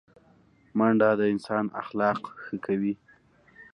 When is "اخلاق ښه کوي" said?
1.81-2.93